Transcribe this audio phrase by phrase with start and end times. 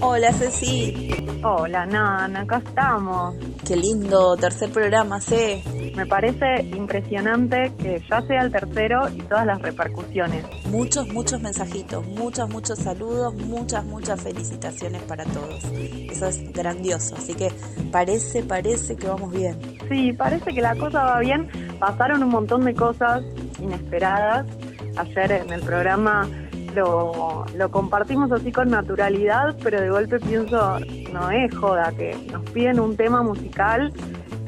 [0.00, 1.10] Hola Ceci.
[1.42, 3.34] Hola Nana, acá estamos.
[3.66, 5.62] Qué lindo tercer programa, sé.
[5.94, 10.44] Me parece impresionante que ya sea el tercero y todas las repercusiones.
[10.66, 15.62] Muchos, muchos mensajitos, muchos, muchos saludos, muchas, muchas felicitaciones para todos.
[15.64, 17.52] Eso es grandioso, así que
[17.92, 19.58] parece, parece que vamos bien.
[19.88, 21.48] Sí, parece que la cosa va bien.
[21.78, 23.22] Pasaron un montón de cosas
[23.60, 24.46] inesperadas.
[24.96, 26.28] Ayer en el programa
[26.74, 30.78] lo, lo, compartimos así con naturalidad, pero de golpe pienso,
[31.12, 33.92] no es joda, que nos piden un tema musical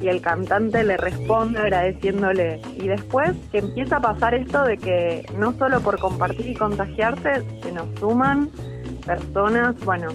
[0.01, 2.61] y el cantante le responde agradeciéndole.
[2.77, 7.45] Y después que empieza a pasar esto de que no solo por compartir y contagiarse,
[7.63, 8.51] se nos suman
[9.05, 10.09] personas, bueno,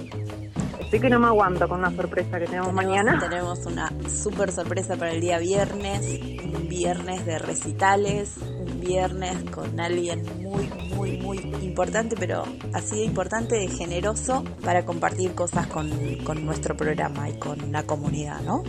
[0.93, 3.17] estoy que no me aguanto con una sorpresa que tenemos, mañana.
[3.27, 8.35] Tenemos una súper sorpresa para el día viernes, un viernes de recitales,
[8.79, 12.43] viernes con alguien muy, muy, muy importante, pero
[12.73, 15.89] así de importante, de generoso para compartir cosas con,
[16.23, 18.61] con nuestro programa y con la comunidad, ¿no?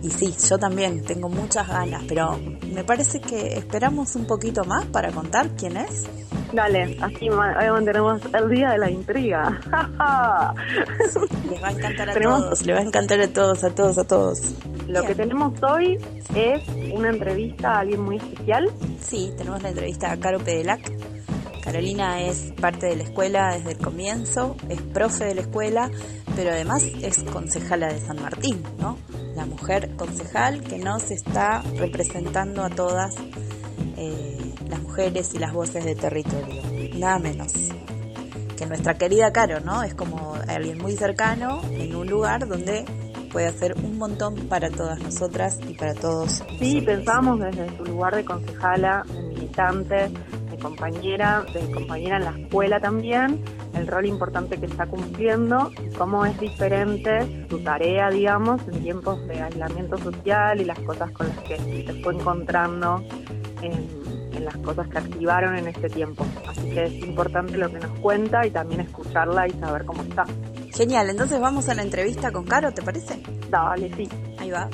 [0.00, 2.38] Y sí, yo también tengo muchas ganas, pero
[2.72, 6.04] me parece que esperamos un poquito más para contar quién es.
[6.54, 9.60] Dale, así mantenemos el día de la intriga.
[11.50, 14.04] les va a encantar a todos, les va a encantar a todos, a todos, a
[14.04, 14.38] todos.
[14.86, 15.98] Lo que tenemos hoy
[16.36, 18.70] es una entrevista a alguien muy especial.
[19.00, 20.92] Sí, tenemos la entrevista a Caro Pedelac.
[21.64, 25.90] Carolina es parte de la escuela desde el comienzo, es profe de la escuela,
[26.36, 28.96] pero además es concejala de San Martín, ¿no?
[29.34, 33.16] La mujer concejal que nos está representando a todas
[33.96, 36.62] eh, las mujeres y las voces de territorio,
[36.96, 37.52] nada menos
[38.54, 39.82] que nuestra querida Caro, ¿no?
[39.82, 42.84] Es como alguien muy cercano en un lugar donde
[43.32, 46.44] puede hacer un montón para todas nosotras y para todos.
[46.58, 50.10] Sí, pensamos desde su lugar de concejala, de militante,
[50.50, 53.42] de compañera, de compañera en la escuela también,
[53.74, 59.26] el rol importante que está cumpliendo y cómo es diferente su tarea, digamos, en tiempos
[59.26, 63.02] de aislamiento social y las cosas con las que se fue encontrando
[63.64, 66.24] en, en las cosas que activaron en este tiempo.
[66.48, 70.24] Así que es importante lo que nos cuenta y también escucharla y saber cómo está.
[70.72, 73.22] Genial, entonces vamos a la entrevista con Caro, ¿te parece?
[73.48, 74.08] Dale, sí.
[74.38, 74.68] Ahí va.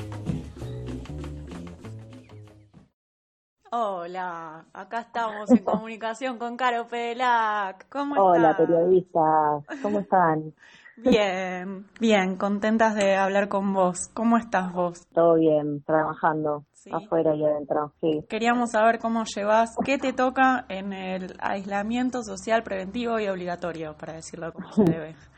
[3.73, 7.87] Hola, acá estamos en comunicación con Caro Pelac.
[7.87, 8.25] ¿Cómo estás?
[8.25, 9.81] Hola, periodistas.
[9.81, 10.53] ¿Cómo están?
[10.97, 14.09] Bien, bien, contentas de hablar con vos.
[14.13, 15.07] ¿Cómo estás vos?
[15.13, 18.23] Todo bien, trabajando afuera y adentro, sí.
[18.29, 24.13] Queríamos saber cómo llevas, qué te toca en el aislamiento social preventivo y obligatorio, para
[24.13, 25.15] decirlo como se debe.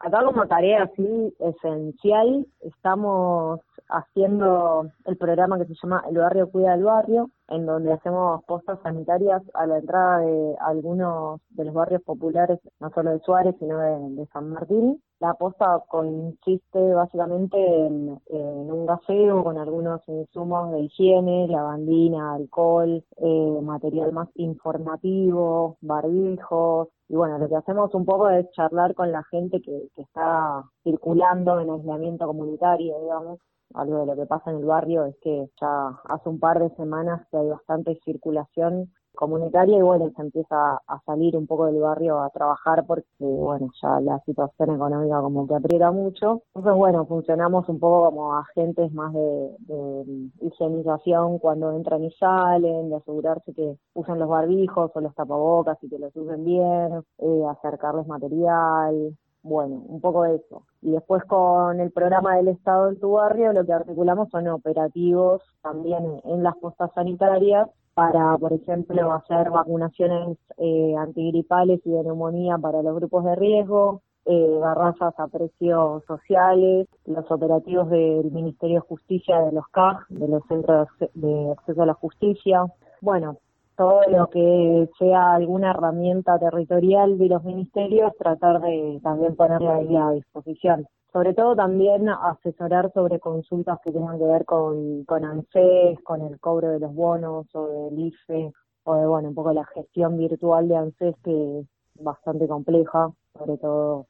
[0.00, 6.72] Acá como tarea así esencial estamos haciendo el programa que se llama El Barrio Cuida
[6.72, 12.02] del Barrio, en donde hacemos postas sanitarias a la entrada de algunos de los barrios
[12.02, 15.02] populares, no solo de Suárez, sino de, San Martín.
[15.20, 23.60] La posta consiste básicamente en, un gaseo con algunos insumos de higiene, lavandina, alcohol, eh,
[23.62, 29.24] material más informativo, barbijos, y bueno, lo que hacemos un poco es charlar con la
[29.24, 33.40] gente que, que está circulando en aislamiento comunitario, digamos,
[33.74, 36.70] algo de lo que pasa en el barrio es que ya hace un par de
[36.76, 41.80] semanas que hay bastante circulación comunitaria y bueno, se empieza a salir un poco del
[41.80, 46.42] barrio a trabajar porque bueno, ya la situación económica como que aprieta mucho.
[46.54, 52.96] Entonces bueno, funcionamos un poco como agentes más de, higienización cuando entran y salen, de
[52.96, 58.06] asegurarse que usan los barbijos o los tapabocas y que los usen bien, eh, acercarles
[58.06, 60.62] material, bueno, un poco de eso.
[60.80, 65.42] Y después con el programa del Estado en tu barrio lo que articulamos son operativos
[65.60, 67.68] también en las postas sanitarias
[67.98, 74.02] para, por ejemplo, hacer vacunaciones eh, antigripales y de neumonía para los grupos de riesgo,
[74.24, 80.28] eh, garrafas a precios sociales, los operativos del Ministerio de Justicia de los CAG, de
[80.28, 82.66] los Centros de Acceso a la Justicia.
[83.00, 83.38] Bueno,
[83.76, 89.96] todo lo que sea alguna herramienta territorial de los ministerios, tratar de también ponerla ahí
[89.96, 90.86] a disposición.
[91.12, 96.38] Sobre todo también asesorar sobre consultas que tengan que ver con, con ANSES, con el
[96.38, 98.52] cobro de los bonos o del IFE,
[98.84, 103.56] o de, bueno, un poco la gestión virtual de ANSES que es bastante compleja, sobre
[103.56, 104.06] todo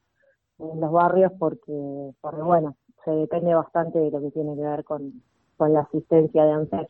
[0.58, 4.84] en los barrios, porque, porque bueno, se depende bastante de lo que tiene que ver
[4.84, 5.22] con,
[5.56, 6.88] con la asistencia de ANSES.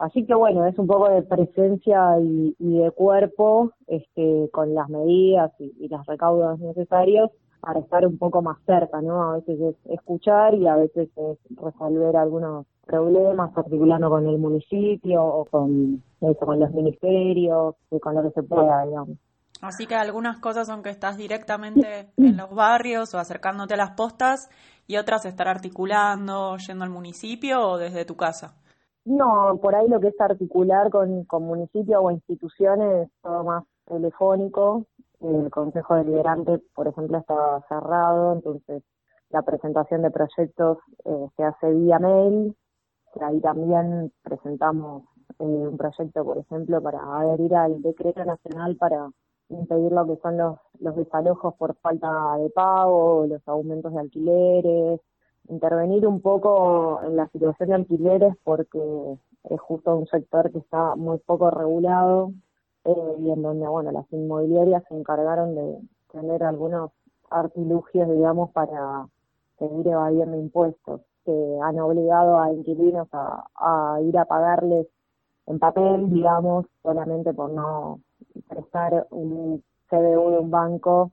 [0.00, 5.52] Así que bueno, es un poco de presencia y, de cuerpo este, con las medidas
[5.58, 7.30] y, las recaudos necesarios
[7.60, 9.22] para estar un poco más cerca, ¿no?
[9.22, 15.22] A veces es escuchar y a veces es resolver algunos problemas, articulando con el municipio
[15.22, 19.18] o con, eso, con los ministerios y con lo que se pueda, digamos.
[19.62, 23.90] Así que algunas cosas son que estás directamente en los barrios o acercándote a las
[23.90, 24.48] postas
[24.86, 28.54] y otras estar articulando, yendo al municipio o desde tu casa.
[29.04, 33.64] No, por ahí lo que es articular con, con municipios o instituciones es todo más
[33.86, 34.86] telefónico.
[35.20, 38.82] El Consejo Deliberante, por ejemplo, está cerrado, entonces
[39.28, 42.56] la presentación de proyectos eh, se hace vía mail.
[43.20, 45.04] Ahí también presentamos
[45.38, 49.10] eh, un proyecto, por ejemplo, para adherir al decreto nacional para
[49.50, 55.00] impedir lo que son los, los desalojos por falta de pago, los aumentos de alquileres,
[55.48, 58.80] intervenir un poco en la situación de alquileres porque
[59.44, 62.32] es justo un sector que está muy poco regulado
[62.84, 65.78] eh, y en donde, bueno, las inmobiliarias se encargaron de
[66.12, 66.92] tener algunos
[67.30, 69.06] artilugios, digamos, para
[69.58, 74.86] seguir evadiendo impuestos que han obligado a inquilinos a, a ir a pagarles
[75.46, 78.00] en papel, digamos, solamente por no
[78.48, 81.12] prestar un CBU de un banco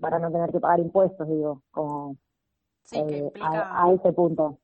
[0.00, 2.16] para no tener que pagar impuestos, digo, como
[2.84, 3.70] Sí, que eh, implica...
[3.84, 4.58] a, ese punto.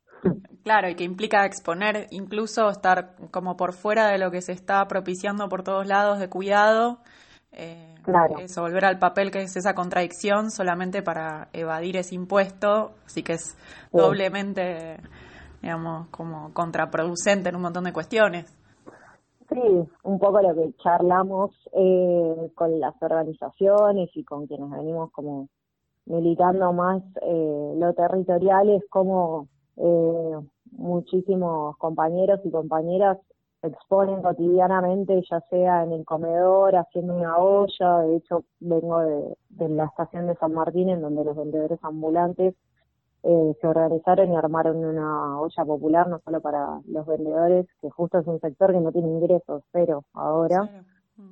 [0.62, 4.86] Claro, y que implica exponer, incluso estar como por fuera de lo que se está
[4.86, 6.98] propiciando por todos lados de cuidado.
[7.52, 8.38] Eh, claro.
[8.38, 13.34] Eso, volver al papel que es esa contradicción solamente para evadir ese impuesto, así que
[13.34, 13.56] es
[13.92, 14.98] doblemente,
[15.60, 18.56] digamos, como contraproducente en un montón de cuestiones.
[19.48, 25.48] Sí, un poco lo que charlamos eh, con las organizaciones y con quienes venimos como
[26.06, 30.38] militando más eh, lo territorial es como eh,
[30.72, 33.18] muchísimos compañeros y compañeras
[33.62, 39.68] exponen cotidianamente, ya sea en el comedor, haciendo una olla, de hecho vengo de, de
[39.68, 42.54] la estación de San Martín en donde los vendedores ambulantes
[43.24, 48.18] eh, se organizaron y armaron una olla popular, no solo para los vendedores, que justo
[48.18, 50.68] es un sector que no tiene ingresos, pero ahora,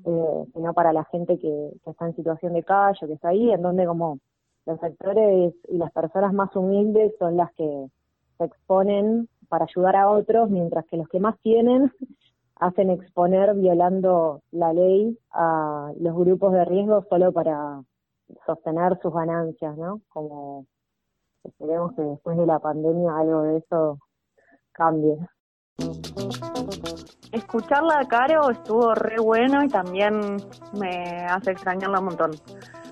[0.04, 3.50] eh, sino para la gente que, que está en situación de calle, que está ahí,
[3.50, 4.20] en donde como
[4.66, 7.86] los sectores y las personas más humildes son las que
[8.40, 11.92] se exponen para ayudar a otros, mientras que los que más tienen
[12.56, 17.82] hacen exponer violando la ley a los grupos de riesgo solo para
[18.46, 20.00] sostener sus ganancias, ¿no?
[20.08, 20.66] Como
[21.44, 23.98] esperemos que después de la pandemia algo de eso
[24.72, 25.18] cambie.
[27.32, 30.36] Escucharla a Caro estuvo re bueno y también
[30.78, 32.30] me hace extrañarla un montón.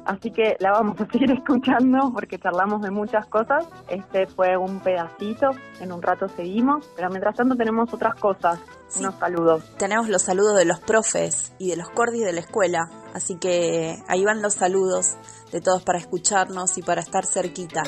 [0.09, 3.67] Así que la vamos a seguir escuchando porque charlamos de muchas cosas.
[3.88, 5.50] Este fue un pedacito,
[5.81, 8.59] en un rato seguimos, pero mientras tanto tenemos otras cosas,
[8.99, 9.77] unos saludos.
[9.77, 14.03] Tenemos los saludos de los profes y de los cordis de la escuela, así que
[14.09, 15.17] ahí van los saludos
[15.53, 17.83] de todos para escucharnos y para estar cerquita.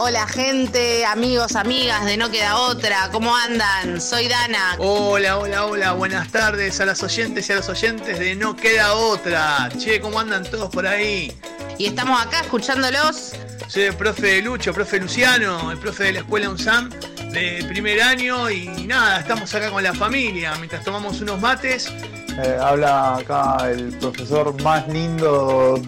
[0.00, 4.00] Hola gente, amigos, amigas de No Queda Otra, ¿cómo andan?
[4.00, 4.76] Soy Dana.
[4.78, 8.94] Hola, hola, hola, buenas tardes a las oyentes y a los oyentes de No Queda
[8.94, 9.68] Otra.
[9.76, 11.36] Che, ¿cómo andan todos por ahí?
[11.78, 13.32] Y estamos acá escuchándolos.
[13.66, 16.90] Soy el profe Lucho, profe Luciano, el profe de la escuela UNSAM
[17.32, 21.92] de primer año y nada, estamos acá con la familia mientras tomamos unos mates.
[22.40, 25.82] Eh, habla acá el profesor más lindo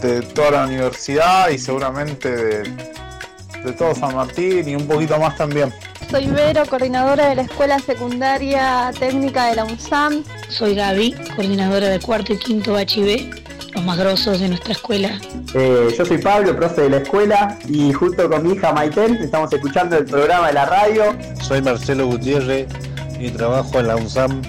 [0.00, 3.01] de toda la universidad y seguramente de
[3.64, 5.72] de todo San Martín y un poquito más también.
[6.10, 10.24] soy Vero, coordinadora de la Escuela Secundaria Técnica de la UNSAM.
[10.48, 13.30] Soy Gaby, coordinadora de cuarto y quinto HIV,
[13.74, 15.20] los más grosos de nuestra escuela.
[15.54, 19.52] Eh, yo soy Pablo, profe de la escuela, y junto con mi hija Maiten estamos
[19.52, 21.16] escuchando el programa de la radio.
[21.40, 22.66] Soy Marcelo Gutiérrez
[23.18, 24.42] y trabajo en la UNSAM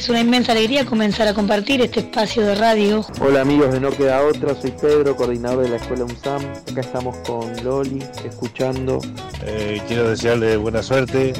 [0.00, 3.04] es una inmensa alegría comenzar a compartir este espacio de radio.
[3.20, 6.42] Hola amigos de No Queda Otra, soy Pedro, coordinador de la Escuela UNSAM.
[6.70, 8.98] Acá estamos con Loli, escuchando.
[9.44, 11.34] Eh, quiero desearle buena suerte.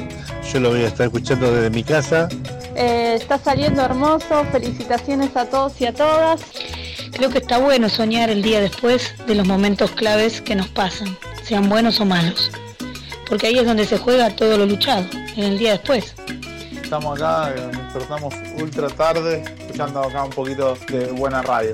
[0.53, 2.29] Yo lo voy a estar escuchando desde mi casa.
[2.75, 6.41] Eh, está saliendo hermoso, felicitaciones a todos y a todas.
[7.13, 11.17] Creo que está bueno soñar el día después de los momentos claves que nos pasan,
[11.43, 12.51] sean buenos o malos.
[13.27, 16.13] Porque ahí es donde se juega todo lo luchado, en el día después
[16.91, 17.53] estamos acá,
[17.91, 21.73] despertamos ultra tarde, escuchando acá un poquito de buena radio.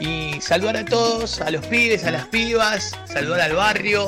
[0.00, 4.06] Y saludar a todos, a los pibes, a las pibas, saludar al barrio,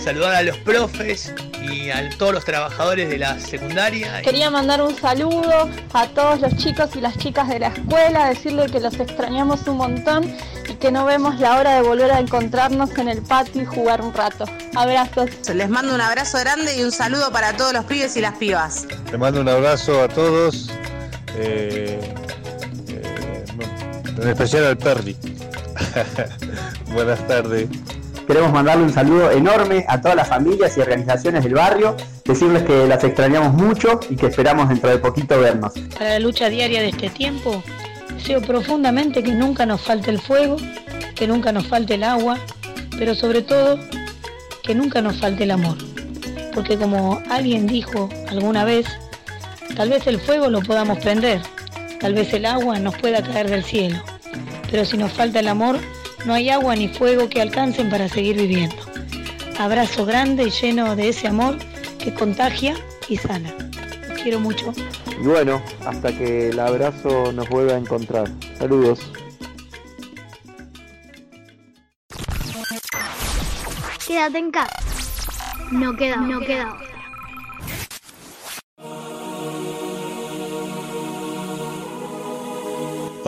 [0.00, 1.32] saludar a los profes
[1.62, 4.20] y a todos los trabajadores de la secundaria.
[4.22, 8.66] Quería mandar un saludo a todos los chicos y las chicas de la escuela, decirle
[8.66, 10.34] que los extrañamos un montón
[10.68, 14.00] y que no vemos la hora de volver a encontrarnos en el patio y jugar
[14.00, 14.44] un rato.
[14.74, 15.30] Abrazos.
[15.54, 18.86] Les mando un abrazo grande y un saludo para todos los pibes y las pibas.
[19.10, 20.70] Les mando un abrazo a todos,
[21.36, 22.00] en
[24.28, 25.16] especial al Perry.
[26.92, 27.68] Buenas tardes.
[28.26, 32.86] Queremos mandarle un saludo enorme a todas las familias y organizaciones del barrio, decirles que
[32.86, 35.72] las extrañamos mucho y que esperamos dentro de poquito vernos.
[35.98, 37.60] Para la lucha diaria de este tiempo,
[38.14, 40.56] deseo profundamente que nunca nos falte el fuego,
[41.16, 42.38] que nunca nos falte el agua,
[42.96, 43.80] pero sobre todo
[44.62, 45.78] que nunca nos falte el amor.
[46.54, 48.86] Porque como alguien dijo alguna vez,
[49.76, 51.40] tal vez el fuego lo podamos prender,
[52.00, 54.02] tal vez el agua nos pueda caer del cielo,
[54.70, 55.78] pero si nos falta el amor,
[56.24, 58.76] no hay agua ni fuego que alcancen para seguir viviendo.
[59.58, 61.58] Abrazo grande y lleno de ese amor
[61.98, 62.74] que contagia
[63.08, 63.52] y sana.
[64.08, 64.72] Los quiero mucho.
[65.20, 68.30] Y bueno, hasta que el abrazo nos vuelva a encontrar.
[68.58, 69.00] Saludos.
[74.06, 74.78] Quédate en casa.
[75.70, 76.89] No queda, no queda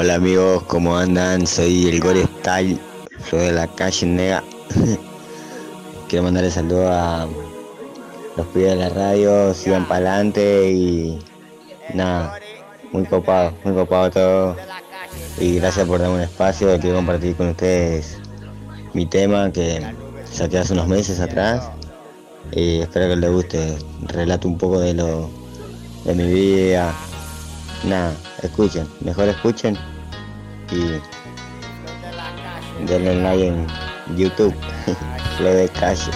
[0.03, 1.47] Hola amigos, ¿cómo andan?
[1.47, 2.77] Soy el Gore Style,
[3.31, 4.43] soy de la calle Nega.
[6.09, 7.29] Quiero mandarle saludos a
[8.37, 11.21] los pibes de la radio, sigan para adelante y
[11.95, 12.37] nada,
[12.91, 14.57] muy copado, muy copado todo.
[15.39, 18.19] Y gracias por darme un espacio, quiero compartir con ustedes
[18.95, 19.87] mi tema que
[20.25, 21.71] saqué hace unos meses atrás
[22.51, 23.79] y espero que les guste.
[24.09, 25.31] Relato un poco de lo
[26.05, 26.93] de mi vida,
[27.85, 29.77] nada, escuchen, mejor escuchen
[30.71, 31.01] y
[32.87, 33.67] denle like en
[34.17, 34.55] YouTube,
[35.41, 36.11] lo de calle.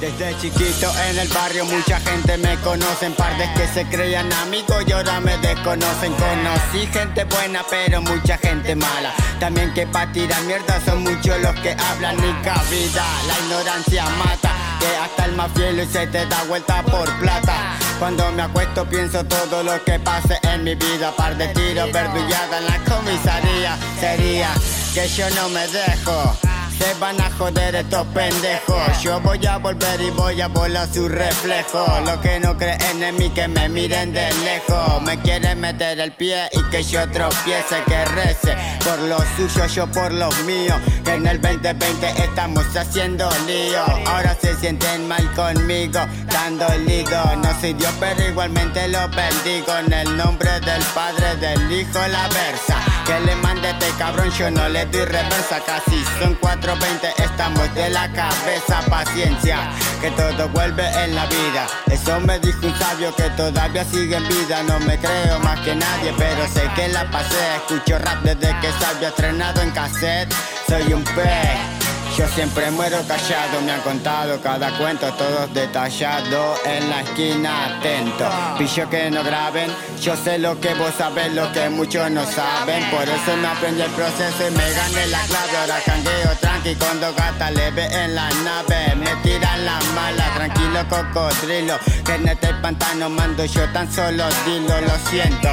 [0.00, 4.92] Desde chiquito en el barrio mucha gente me conocen Pardes que se creían amigos y
[4.92, 6.12] ahora me desconocen.
[6.12, 9.14] Conocí gente buena pero mucha gente mala.
[9.40, 12.14] También que pa' tirar mierda son muchos los que hablan.
[12.16, 17.10] Ni cabida La ignorancia mata que hasta el más fiel se te da vuelta por
[17.18, 21.14] plata cuando me acuesto pienso todo lo que pase en mi vida.
[21.16, 23.78] Par de tiros verdullada en la comisaría.
[24.00, 24.48] Sería
[24.94, 26.36] que yo no me dejo
[26.78, 29.02] se van a joder estos pendejos.
[29.02, 31.86] Yo voy a volver y voy a volar su reflejo.
[32.04, 35.02] Los que no creen en mí, que me miren de lejos.
[35.02, 38.56] Me quieren meter el pie y que yo tropiece, que rece.
[38.84, 40.76] Por lo suyo, yo por los míos.
[41.06, 43.82] En el 2020 estamos haciendo lío.
[44.06, 46.00] Ahora se sienten mal conmigo,
[46.32, 47.36] dando lido.
[47.36, 49.76] No soy Dios, pero igualmente lo bendigo.
[49.78, 52.95] En el nombre del Padre, del Hijo, la versa.
[53.06, 55.60] Que le mande este cabrón, yo no le doy reversa.
[55.64, 59.70] Casi son cuatro 20 estamos de la cabeza, paciencia,
[60.00, 61.68] que todo vuelve en la vida.
[61.88, 64.62] Eso me dijo un sabio que todavía sigue en vida.
[64.64, 67.56] No me creo más que nadie, pero sé que la pasé.
[67.56, 70.34] Escucho rap desde que sabía estrenado en cassette.
[70.68, 71.75] Soy un pez.
[72.16, 78.26] Yo siempre muero callado, me han contado cada cuento, todos detallados en la esquina atento.
[78.56, 79.70] Pillo que no graben,
[80.00, 82.82] yo sé lo que vos sabés, lo que muchos no saben.
[82.90, 85.56] Por eso me aprendí el proceso y me gané la clave.
[85.60, 88.96] Ahora cangueo tranqui con dos gatas leve en la nave.
[88.96, 91.78] Me tiran la mala, tranquilo cocodrilo.
[92.02, 95.50] Que en este pantano mando yo tan solo dilo, lo siento.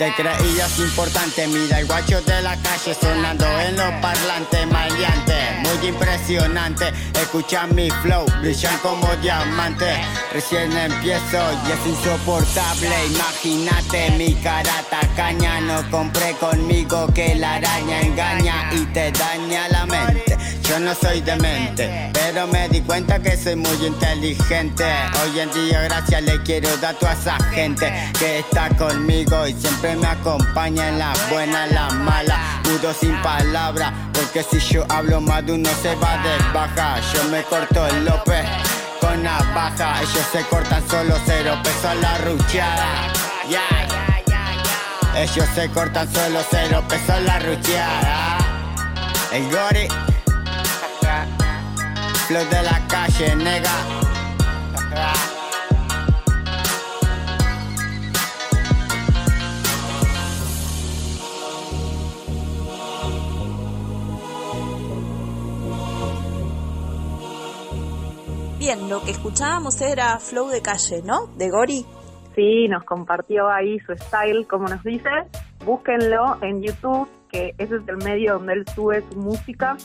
[0.00, 5.88] Te creías importante, mira el guacho de la calle sonando en los parlantes maleante, muy
[5.88, 6.90] impresionante.
[7.20, 9.98] Escucha mi flow, brillan como diamantes.
[10.32, 13.08] Recién empiezo y es insoportable.
[13.08, 19.79] Imagínate mi cara tacaña, no compré conmigo que la araña engaña y te daña la.
[20.80, 24.84] No soy demente, pero me di cuenta que soy muy inteligente.
[25.22, 29.52] Hoy en día gracias le quiero dar a toda esa gente que está conmigo y
[29.54, 32.38] siempre me acompaña en las buenas, en las malas.
[32.64, 37.00] Mudo sin palabras, porque si yo hablo más de uno se va de baja.
[37.12, 38.46] Yo me corto el López
[39.00, 43.12] con navaja, ellos se cortan solo cero pesos la ruchada.
[45.16, 48.38] Ellos se cortan solo cero pesos la rucheada.
[49.32, 49.86] El gori,
[52.30, 53.76] flow de la calle, nega.
[68.58, 71.26] Bien, lo que escuchábamos era Flow de calle, ¿no?
[71.36, 71.84] De Gori.
[72.36, 75.10] Sí, nos compartió ahí su style, como nos dice.
[75.64, 79.76] Búsquenlo en YouTube, que ese es el medio donde él sube su música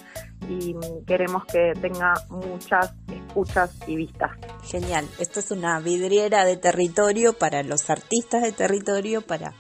[0.48, 4.32] y queremos que tenga muchas escuchas y vistas.
[4.64, 9.54] Genial, esto es una vidriera de territorio para los artistas de territorio, para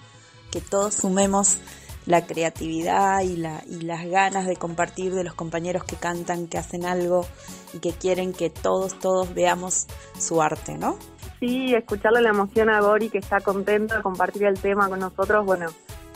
[0.51, 1.57] que todos sumemos
[2.05, 6.57] la creatividad y, la, y las ganas de compartir de los compañeros que cantan, que
[6.57, 7.25] hacen algo
[7.73, 10.97] y que quieren que todos, todos veamos su arte, ¿no?
[11.39, 15.45] Sí, escucharle la emoción a Gori que está contento de compartir el tema con nosotros,
[15.45, 15.67] bueno,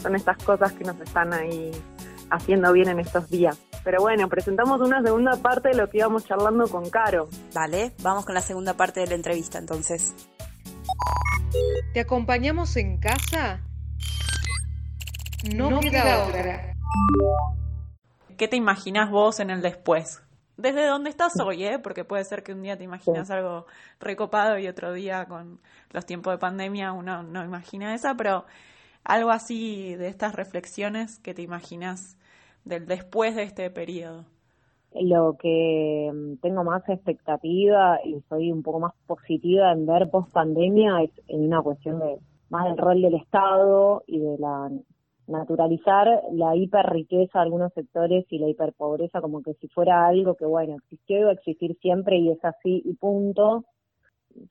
[0.02, 1.72] son estas cosas que nos están ahí
[2.32, 3.60] haciendo bien en estos días.
[3.84, 7.30] Pero bueno, presentamos una segunda parte de lo que íbamos charlando con Caro.
[7.54, 10.16] Vale, vamos con la segunda parte de la entrevista entonces.
[11.94, 13.62] ¿Te acompañamos en casa?
[15.56, 16.76] No, queda otra.
[18.38, 20.22] ¿Qué te imaginas vos en el después?
[20.58, 21.80] Desde donde estás hoy, ¿eh?
[21.80, 23.66] Porque puede ser que un día te imaginas algo
[24.00, 28.46] recopado y otro día con los tiempos de pandemia uno no imagina esa, pero
[29.04, 32.18] algo así de estas reflexiones que te imaginas
[32.66, 34.26] del después de este periodo.
[34.94, 40.32] Lo que mm, tengo más expectativa y soy un poco más positiva en ver post
[40.32, 42.18] pandemia es en una cuestión de
[42.50, 44.70] más del rol del Estado y de la
[45.30, 50.46] naturalizar la hiperriqueza de algunos sectores y la hiperpobreza como que si fuera algo que,
[50.46, 53.64] bueno, existió y va a existir siempre y es así y punto.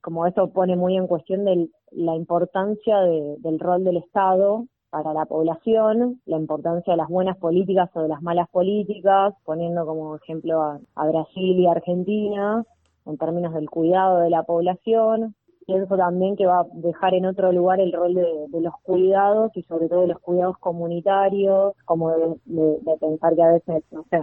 [0.00, 5.26] Como eso pone muy en cuestión de la importancia del rol del Estado para la
[5.26, 10.62] población, la importancia de las buenas políticas o de las malas políticas, poniendo como ejemplo
[10.62, 12.64] a, Brasil y Argentina
[13.06, 15.34] en términos del cuidado de la población,
[15.66, 19.62] pienso también que va a dejar en otro lugar el rol de, los cuidados y
[19.62, 24.20] sobre todo de los cuidados comunitarios, como de, pensar que a veces, no sé,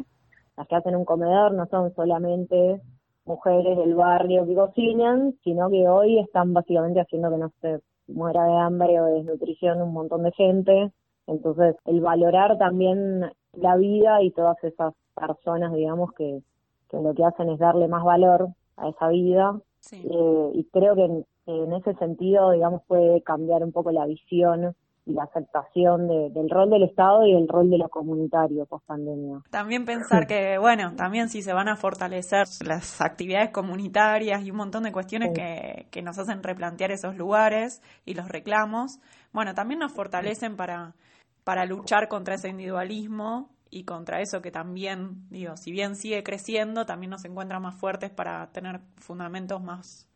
[0.57, 2.81] las que hacen un comedor no son solamente
[3.25, 8.43] mujeres del barrio que cocinan, sino que hoy están básicamente haciendo que no se muera
[8.45, 10.91] de hambre o de desnutrición un montón de gente.
[11.27, 16.41] Entonces, el valorar también la vida y todas esas personas, digamos, que,
[16.89, 19.59] que lo que hacen es darle más valor a esa vida.
[19.91, 25.13] Eh, y creo que en ese sentido, digamos, puede cambiar un poco la visión y
[25.13, 29.41] la aceptación del rol del Estado y el rol de lo comunitario post pandemia.
[29.49, 34.57] También pensar que, bueno, también si se van a fortalecer las actividades comunitarias y un
[34.57, 38.99] montón de cuestiones que, que nos hacen replantear esos lugares y los reclamos,
[39.31, 40.95] bueno, también nos fortalecen para,
[41.43, 46.85] para luchar contra ese individualismo y contra eso que también, digo, si bien sigue creciendo,
[46.85, 50.07] también nos encuentra más fuertes para tener fundamentos más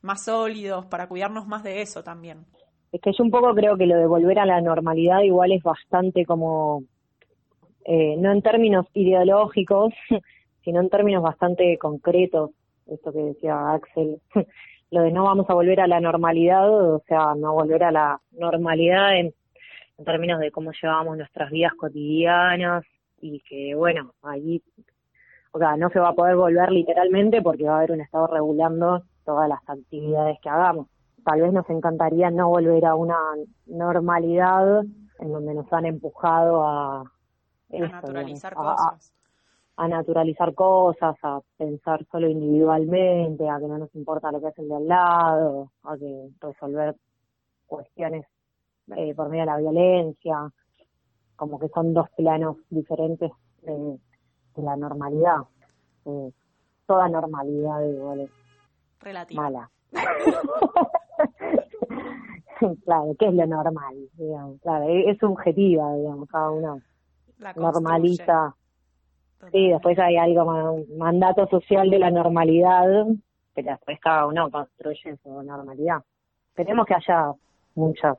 [0.00, 2.46] más sólidos, para cuidarnos más de eso también.
[2.92, 5.62] Es que yo un poco creo que lo de volver a la normalidad igual es
[5.62, 6.84] bastante como,
[7.84, 9.92] eh, no en términos ideológicos,
[10.64, 12.50] sino en términos bastante concretos,
[12.86, 14.20] esto que decía Axel,
[14.90, 18.20] lo de no vamos a volver a la normalidad, o sea, no volver a la
[18.32, 19.34] normalidad en,
[20.04, 22.84] términos de cómo llevamos nuestras vidas cotidianas
[23.20, 24.62] y que, bueno, allí,
[25.50, 28.28] o sea, no se va a poder volver literalmente porque va a haber un Estado
[28.28, 30.86] regulando todas las actividades que hagamos.
[31.28, 33.18] Tal vez nos encantaría no volver a una
[33.66, 34.80] normalidad
[35.18, 37.04] en donde nos han empujado a,
[37.68, 39.12] naturalizar cosas.
[39.76, 44.70] A, naturalizar cosas, a pensar solo individualmente, a que no nos importa lo que hacen
[44.70, 46.96] de al lado, a que resolver
[47.66, 48.24] cuestiones
[48.96, 50.50] eh, por medio de la violencia,
[51.36, 53.98] como que son dos planos diferentes de,
[54.62, 55.42] la normalidad.
[56.06, 56.32] Eh,
[56.86, 58.30] toda normalidad igual
[59.00, 59.42] Relativa.
[59.42, 59.70] Mala.
[62.84, 63.94] claro, ¿qué es lo normal?
[64.14, 66.80] Digamos, claro, e-, es subjetiva, digamos, cada uno
[67.56, 68.54] normaliza.
[69.52, 73.06] Sí, después hay algo, un mandato social de la normalidad,
[73.54, 76.02] pero después cada uno construye su normalidad.
[76.50, 77.32] Esperemos que haya
[77.76, 78.18] muchas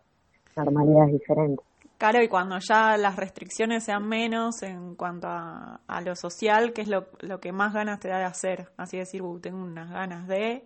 [0.56, 1.66] normalidades diferentes.
[1.98, 6.84] Caro, y cuando ya las restricciones sean menos en cuanto a, a lo social, ¿qué
[6.84, 8.70] es lo, lo, que más ganas te da de hacer?
[8.78, 10.64] Así decir, uh, tengo unas ganas de...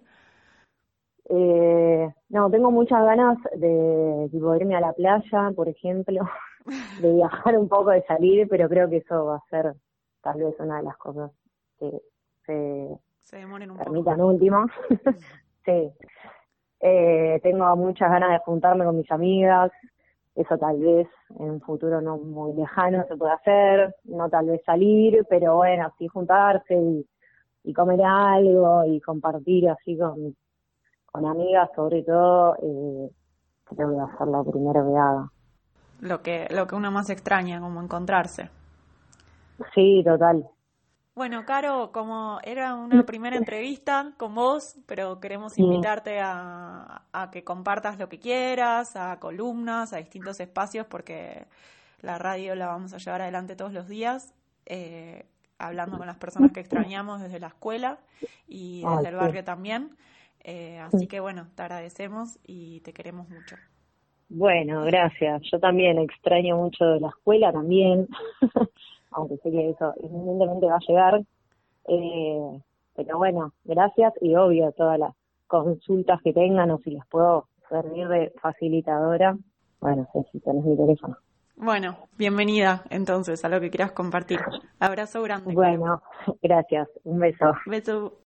[1.30, 6.22] Eh, no, tengo muchas ganas de tipo, irme a la playa, por ejemplo,
[7.02, 9.74] de viajar un poco, de salir, pero creo que eso va a ser
[10.22, 11.32] tal vez una de las cosas
[11.80, 11.92] que
[12.46, 12.90] se,
[13.22, 14.66] se demoren un permitan último.
[15.66, 15.92] sí.
[16.82, 19.72] Eh, tengo muchas ganas de juntarme con mis amigas,
[20.36, 21.08] eso tal vez
[21.40, 25.86] en un futuro no muy lejano se puede hacer, no tal vez salir, pero bueno,
[25.86, 27.08] así juntarse y,
[27.64, 30.36] y comer algo y compartir así con,
[31.14, 33.10] con amigas sobre todo, eh,
[33.66, 35.32] creo que va a ser la primera haga.
[36.00, 38.50] Lo que, lo que uno más extraña, como encontrarse.
[39.76, 40.50] Sí, total.
[41.14, 47.44] Bueno, Caro, como era una primera entrevista con vos, pero queremos invitarte a, a, que
[47.44, 51.46] compartas lo que quieras, a columnas, a distintos espacios, porque
[52.02, 54.34] la radio la vamos a llevar adelante todos los días,
[54.66, 55.28] eh,
[55.60, 58.00] hablando con las personas que extrañamos desde la escuela
[58.48, 59.96] y desde el barrio también.
[60.44, 63.56] Eh, así que bueno, te agradecemos y te queremos mucho.
[64.30, 65.42] Bueno, gracias.
[65.52, 68.08] Yo también extraño mucho de la escuela también.
[69.14, 71.22] aunque sé que eso evidentemente va a llegar.
[71.88, 72.62] Eh,
[72.96, 75.14] pero bueno, gracias y obvio todas las
[75.48, 79.36] consultas que tengan o si les puedo servir de facilitadora,
[79.80, 81.18] bueno, si tenés mi teléfono.
[81.56, 84.40] Bueno, bienvenida entonces a lo que quieras compartir.
[84.80, 85.54] Abrazo grande.
[85.54, 86.02] Bueno,
[86.42, 86.90] gracias.
[87.04, 87.54] Un beso.
[87.66, 88.20] Beso.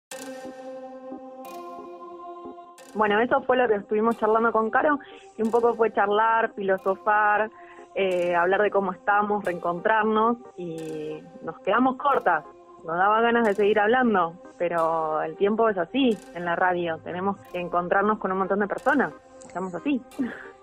[2.95, 4.99] Bueno, eso fue lo que estuvimos charlando con Caro,
[5.37, 7.51] y un poco fue charlar, filosofar,
[7.93, 12.45] eh, hablar de cómo estamos, reencontrarnos y nos quedamos cortas.
[12.85, 16.97] Nos daba ganas de seguir hablando, pero el tiempo es así en la radio.
[17.03, 19.13] Tenemos que encontrarnos con un montón de personas.
[19.45, 20.01] Estamos así.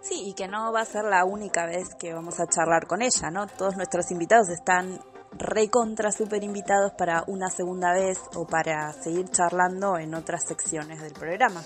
[0.01, 3.03] Sí, y que no va a ser la única vez que vamos a charlar con
[3.03, 3.47] ella, ¿no?
[3.47, 4.99] Todos nuestros invitados están
[5.33, 11.13] recontra super invitados para una segunda vez o para seguir charlando en otras secciones del
[11.13, 11.63] programa.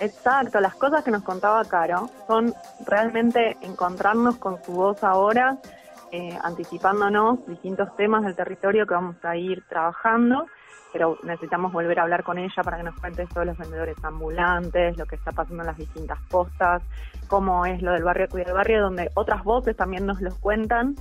[0.00, 2.52] Exacto, las cosas que nos contaba Caro son
[2.86, 5.58] realmente encontrarnos con su voz ahora,
[6.10, 10.46] eh, anticipándonos distintos temas del territorio que vamos a ir trabajando,
[10.92, 14.96] pero necesitamos volver a hablar con ella para que nos cuente todos los vendedores ambulantes,
[14.96, 16.82] lo que está pasando en las distintas postas,
[17.28, 20.94] cómo es lo del barrio Cuida del Barrio, donde otras voces también nos los cuentan,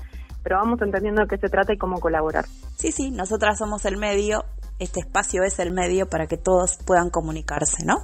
[0.44, 2.46] pero vamos entendiendo de qué se trata y cómo colaborar.
[2.76, 4.44] Sí, sí, nosotras somos el medio
[4.80, 7.96] este espacio es el medio para que todos puedan comunicarse, ¿no?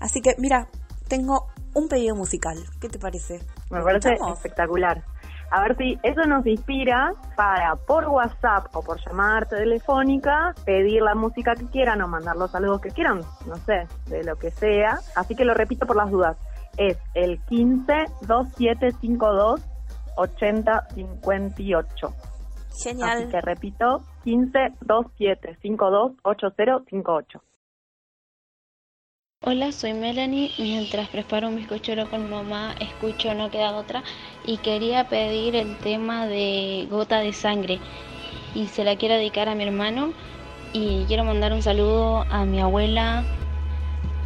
[0.00, 0.66] Así que, mira,
[1.08, 2.58] tengo un pedido musical.
[2.80, 3.40] ¿Qué te parece?
[3.70, 5.04] Me parece espectacular.
[5.52, 11.16] A ver si eso nos inspira para por WhatsApp o por llamada telefónica pedir la
[11.16, 15.00] música que quieran o mandar los saludos que quieran, no sé, de lo que sea.
[15.16, 16.36] Así que lo repito por las dudas.
[16.76, 19.60] Es el 15 2752
[20.16, 22.14] 8058.
[22.84, 23.10] Genial.
[23.10, 27.42] Así que repito, 15 27 52 8058.
[29.42, 30.50] Hola, soy Melanie.
[30.58, 34.02] Mientras preparo un bizcochuelo con mamá, escucho No Queda Otra
[34.44, 37.78] y quería pedir el tema de Gota de Sangre.
[38.54, 40.12] Y se la quiero dedicar a mi hermano
[40.74, 43.24] y quiero mandar un saludo a mi abuela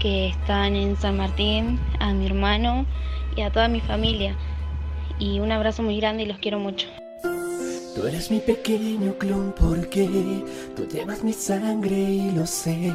[0.00, 2.84] que están en San Martín, a mi hermano
[3.36, 4.34] y a toda mi familia.
[5.20, 6.88] Y un abrazo muy grande y los quiero mucho.
[7.94, 10.08] Tú eres mi pequeño clon porque
[10.74, 12.92] tú llevas mi sangre y lo sé.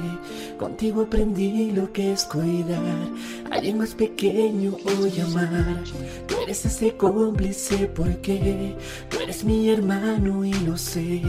[0.58, 3.08] Contigo aprendí lo que es cuidar.
[3.50, 5.84] Alguien más pequeño a amar.
[6.28, 8.76] Tú eres ese cómplice porque
[9.10, 11.22] tú eres mi hermano y lo sé.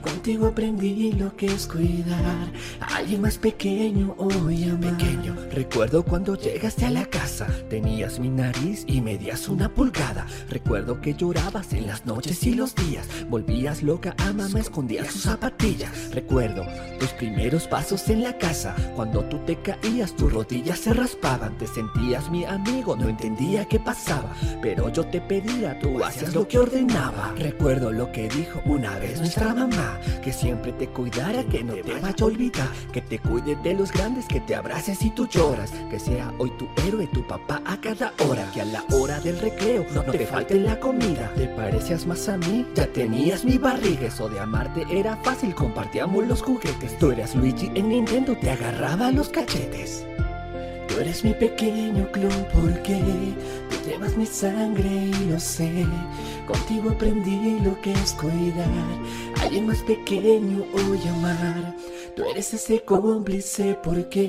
[0.00, 2.50] Contigo aprendí lo que es cuidar.
[2.80, 4.96] Alguien más pequeño hoy amar.
[4.96, 7.46] Pequeño, recuerdo cuando llegaste a la casa.
[7.68, 10.26] Tenías mi nariz y medías una pulgada.
[10.48, 13.01] Recuerdo que llorabas en las noches y los días.
[13.28, 16.12] Volvías loca a mamá, escondías sus zapatillas.
[16.12, 16.66] Recuerdo
[16.98, 18.74] tus primeros pasos en la casa.
[18.94, 21.56] Cuando tú te caías, tus rodillas se raspaban.
[21.58, 24.34] Te sentías mi amigo, no entendía qué pasaba.
[24.60, 27.34] Pero yo te pedía, tú hacías lo que ordenaba.
[27.36, 31.94] Recuerdo lo que dijo una vez nuestra mamá: que siempre te cuidara, que no te
[31.94, 32.68] vaya a olvidar.
[32.92, 35.70] Que te cuide de los grandes, que te abraces y tú lloras.
[35.90, 38.50] Que sea hoy tu héroe, tu papá a cada hora.
[38.52, 41.32] Que a la hora del recreo no te falte la comida.
[41.34, 44.06] Te parecías más a mí, tenías mi barriga.
[44.06, 46.98] Eso de amarte era fácil, compartíamos los juguetes.
[46.98, 50.06] Tú eras Luigi en Nintendo, te agarraba los cachetes.
[50.88, 53.00] Tú eres mi pequeño clon porque
[53.70, 55.86] tú llevas mi sangre y lo sé.
[56.46, 58.68] Contigo aprendí lo que es cuidar.
[59.40, 61.74] Alguien más pequeño hoy amar.
[62.14, 64.28] Tú eres ese cómplice porque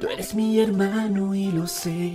[0.00, 2.12] tú eres mi hermano y lo sé.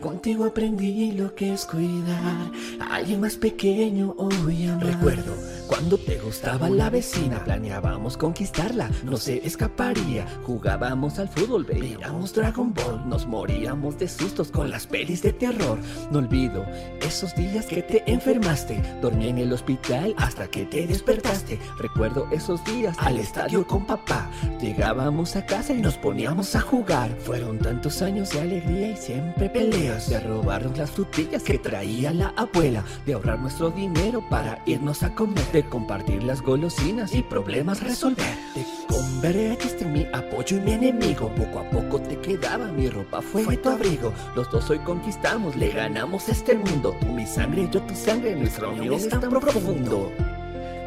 [0.00, 4.86] Contigo aprendí lo que es cuidar a alguien más pequeño hoy amar.
[4.86, 10.26] Recuerdo cuando te gustaba la vecina, planeábamos conquistarla, no se escaparía.
[10.44, 15.78] Jugábamos al fútbol, veíamos Dragon Ball, nos moríamos de sustos con las pelis de terror.
[16.10, 16.64] No olvido
[17.00, 21.58] esos días que te enfermaste, dormí en el hospital hasta que te despertaste.
[21.78, 27.10] Recuerdo esos días al estadio con papá, llegábamos a casa y nos poníamos a jugar.
[27.20, 32.28] Fueron tantos años de alegría y siempre peleas, de robarnos las frutillas que traía la
[32.36, 37.82] abuela, de ahorrar nuestro dinero para irnos a comer, de compartir las golosinas y problemas
[37.82, 38.36] resolver.
[38.52, 41.30] Te convertiste en mi apoyo y mi enemigo.
[41.34, 44.12] Poco a poco te quedaba mi ropa, fue, tu abrigo.
[44.34, 46.94] Los dos hoy conquistamos, le ganamos este mundo.
[47.00, 50.12] Tú mi sangre, yo tu sangre, nuestra unión es tan profundo.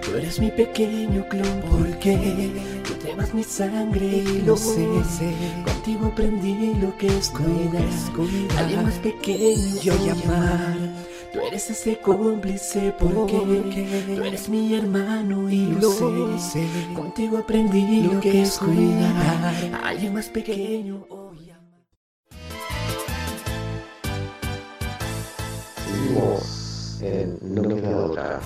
[0.04, 2.52] Tú eres mi pequeño clon porque
[2.84, 4.88] tú llevas mi sangre y lo sé.
[5.66, 7.84] Contigo aprendí lo que es cuidar,
[8.60, 10.99] alguien más pequeño yo llamar.
[11.32, 13.38] Tú eres ese cómplice porque
[14.16, 15.92] tú eres mi hermano y lo
[16.40, 16.66] sé.
[16.96, 21.06] Contigo aprendí lo que es cuidar, alguien más pequeño.
[25.86, 28.40] Seguimos en No nos queda otra.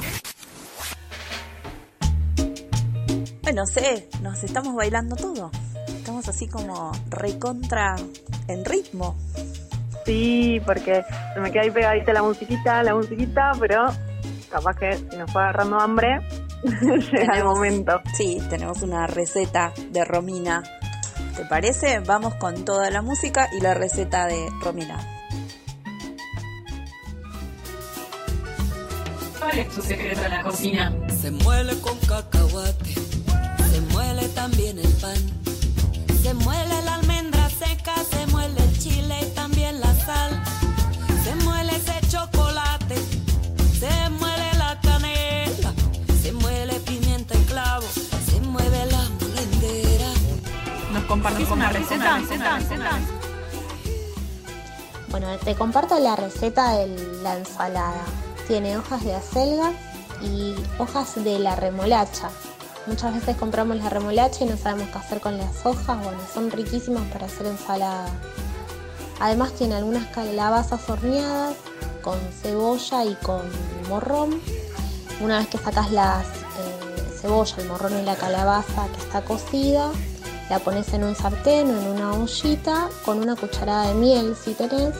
[3.43, 5.51] Bueno, sé, nos estamos bailando todo.
[5.87, 7.95] Estamos así como recontra
[8.47, 9.15] en ritmo.
[10.05, 13.85] Sí, porque se me queda ahí pegadita la musiquita, la musiquita, pero
[14.49, 16.19] capaz que si nos fue agarrando hambre,
[17.11, 18.01] llega el momento.
[18.15, 20.63] Sí, tenemos una receta de Romina.
[21.35, 21.99] ¿Te parece?
[21.99, 24.99] Vamos con toda la música y la receta de Romina.
[29.39, 30.93] ¿Cuál es tu secreto en la cocina?
[31.21, 35.17] Se muele con cacahuate, se muele también el pan,
[36.21, 40.43] se muele la almendra seca, se muele el chile y también la sal,
[41.23, 42.95] se muele ese chocolate,
[43.79, 45.73] se muele la canela,
[46.21, 47.85] se muele pimienta y clavo,
[48.25, 50.07] se mueve la molendera.
[50.91, 52.19] ¿Nos compartís una receta?
[55.09, 56.87] Bueno, te comparto la receta de
[57.21, 58.03] la ensalada.
[58.47, 59.71] Tiene hojas de acelga
[60.21, 62.29] y hojas de la remolacha.
[62.87, 66.03] Muchas veces compramos la remolacha y no sabemos qué hacer con las hojas.
[66.03, 68.07] Bueno, son riquísimas para hacer ensalada.
[69.19, 71.55] Además tiene algunas calabazas horneadas
[72.01, 73.41] con cebolla y con
[73.89, 74.41] morrón.
[75.21, 79.91] Una vez que sacas las eh, cebolla, el morrón y la calabaza que está cocida,
[80.49, 84.53] la pones en un sartén o en una ollita con una cucharada de miel si
[84.53, 84.93] tenés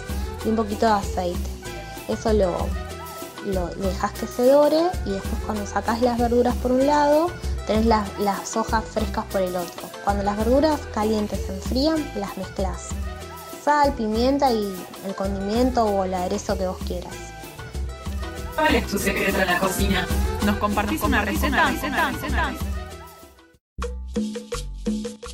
[0.46, 1.50] y un poquito de aceite.
[2.08, 2.56] Eso lo,
[3.46, 7.30] lo dejas que se dore y después cuando sacas las verduras por un lado,
[7.68, 9.90] tenés las, las hojas frescas por el otro.
[10.04, 12.90] Cuando las verduras calientes se enfrían, las mezclas.
[13.64, 17.14] Sal, pimienta y el condimento o el aderezo que vos quieras.
[18.56, 20.06] ¿Cuál es tu secreto en la cocina?
[20.46, 21.72] ¿Nos compartís una receta?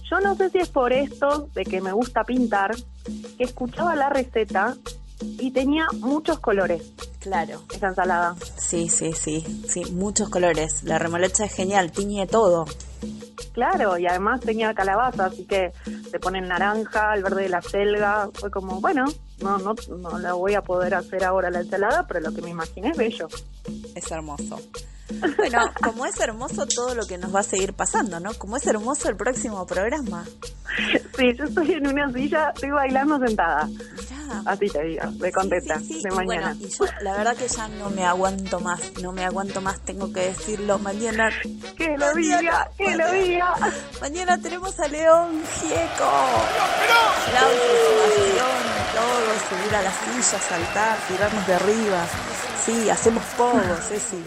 [0.10, 2.76] Yo no sé si es por esto de que me gusta pintar,
[3.38, 4.76] que escuchaba la receta
[5.22, 6.84] y tenía muchos colores.
[7.20, 7.64] Claro.
[7.74, 8.36] Esa ensalada.
[8.58, 10.84] Sí, sí, sí, sí, muchos colores.
[10.84, 12.66] La remolacha es genial, tiñe todo.
[13.60, 15.74] Claro, y además tenía calabaza, así que
[16.10, 18.30] te ponen naranja, el verde de la selga.
[18.34, 19.04] Fue como, bueno,
[19.42, 22.52] no, no, no la voy a poder hacer ahora la ensalada, pero lo que me
[22.52, 23.28] imaginé es bello.
[23.96, 24.62] Es hermoso.
[25.38, 28.34] Bueno, como es hermoso todo lo que nos va a seguir pasando, ¿no?
[28.34, 30.26] Como es hermoso el próximo programa.
[31.18, 33.68] Sí, yo estoy en una silla, estoy bailando sentada.
[34.46, 36.54] Así te digo, de contenta, Sí, de y mañana.
[36.54, 39.80] Bueno, y yo la verdad que ya no me aguanto más, no me aguanto más,
[39.82, 40.78] tengo que decirlo.
[40.80, 41.32] Mañana.
[41.76, 43.56] Que lo diga, que lo diga.
[44.02, 46.06] Mañana tenemos a León Gieco.
[47.30, 48.09] Ovación, todo,
[49.50, 52.06] subir a la silla, saltar, tirarnos de arriba.
[52.66, 54.24] Sí, hacemos poco, Ceci.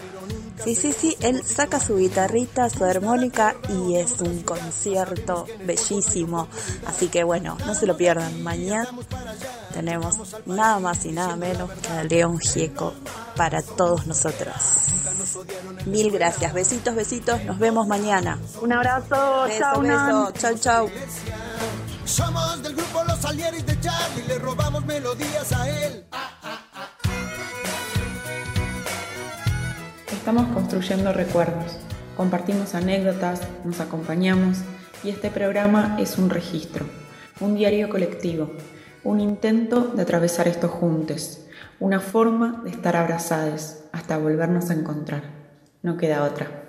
[0.63, 6.47] Sí, sí, sí, él saca su guitarrita, su armónica y es un concierto bellísimo.
[6.85, 8.43] Así que bueno, no se lo pierdan.
[8.43, 8.87] Mañana
[9.73, 12.93] tenemos nada más y nada menos que a León Gieco
[13.35, 14.53] para todos nosotros.
[15.85, 18.39] Mil gracias, besitos, besitos, nos vemos mañana.
[18.61, 20.89] Un abrazo, beso, chao, beso, chau, chau.
[22.05, 22.92] Somos del grupo Los
[23.23, 26.03] Salieris de Charlie, le robamos melodías a él.
[30.11, 31.77] Estamos construyendo recuerdos,
[32.17, 34.57] compartimos anécdotas, nos acompañamos
[35.05, 36.85] y este programa es un registro,
[37.39, 38.51] un diario colectivo,
[39.05, 41.45] un intento de atravesar estos juntos,
[41.79, 45.23] una forma de estar abrazados hasta volvernos a encontrar.
[45.81, 46.62] No queda otra.